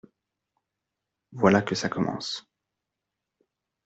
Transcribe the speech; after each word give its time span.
Voilà 1.31 1.61
que 1.61 1.75
ça 1.75 1.87
commence. 1.87 2.47